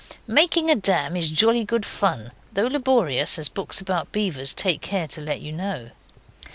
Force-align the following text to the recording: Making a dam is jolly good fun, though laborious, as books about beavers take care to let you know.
Making 0.25 0.71
a 0.71 0.75
dam 0.75 1.15
is 1.15 1.29
jolly 1.29 1.63
good 1.63 1.85
fun, 1.85 2.31
though 2.53 2.65
laborious, 2.65 3.37
as 3.37 3.49
books 3.49 3.79
about 3.79 4.11
beavers 4.11 4.51
take 4.51 4.81
care 4.81 5.05
to 5.09 5.21
let 5.21 5.41
you 5.41 5.51
know. 5.51 5.91